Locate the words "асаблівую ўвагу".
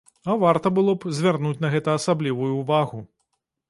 2.01-3.09